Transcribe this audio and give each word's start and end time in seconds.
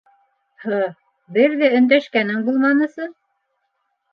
Һы... 0.63 0.79
бер 1.35 1.53
ҙә 1.59 1.69
өндәшкәнең 1.81 2.41
булманысы... 2.49 3.11